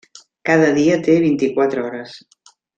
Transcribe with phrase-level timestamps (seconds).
[0.49, 2.19] Cada dia té vint-i-quatre hores.